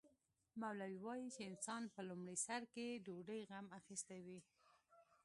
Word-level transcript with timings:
مولوي 0.61 0.99
وايي 1.07 1.27
چې 1.35 1.41
انسان 1.49 1.83
په 1.95 2.01
لومړي 2.09 2.37
سر 2.45 2.61
کې 2.73 3.01
ډوډۍ 3.05 3.41
غم 3.49 3.65
اخیستی 3.79 4.19
وي. 4.25 4.39